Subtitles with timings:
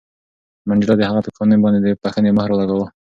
[0.67, 2.87] منډېلا د هغه په پښېمانۍ باندې د بښنې مهر ولګاوه.